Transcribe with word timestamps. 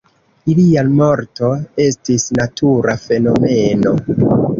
Ilia 0.51 0.83
morto 1.01 1.49
estis 1.83 2.25
natura 2.39 2.95
fenomeno. 3.05 3.93